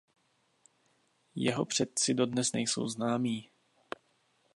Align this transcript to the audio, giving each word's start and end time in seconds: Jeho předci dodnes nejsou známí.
Jeho 1.35 1.65
předci 1.65 2.13
dodnes 2.13 2.51
nejsou 2.53 2.87
známí. 2.87 3.49